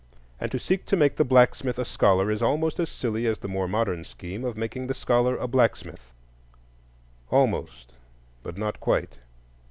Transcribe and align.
And 0.39 0.51
to 0.51 0.57
seek 0.57 0.87
to 0.87 0.97
make 0.97 1.15
the 1.17 1.23
blacksmith 1.23 1.77
a 1.77 1.85
scholar 1.85 2.31
is 2.31 2.41
almost 2.41 2.79
as 2.79 2.89
silly 2.89 3.27
as 3.27 3.37
the 3.37 3.47
more 3.47 3.67
modern 3.67 4.03
scheme 4.03 4.43
of 4.43 4.57
making 4.57 4.87
the 4.87 4.95
scholar 4.95 5.37
a 5.37 5.47
blacksmith; 5.47 6.11
almost, 7.29 7.93
but 8.41 8.57
not 8.57 8.79
quite. 8.79 9.17